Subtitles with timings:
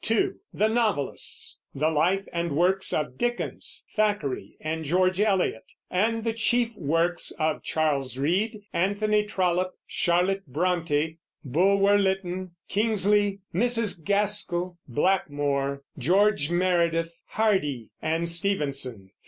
[0.03, 6.33] (2) The Novelists; the life and works of Dickens, Thackeray, and George Eliot; and the
[6.33, 14.03] chief works of Charles Reade, Anthony Trollope, Charlotte Brontë, Bulwer Lytton, Kingsley, Mrs.
[14.03, 19.11] Gaskell, Blackmore, George Meredith, Hardy, and Stevenson.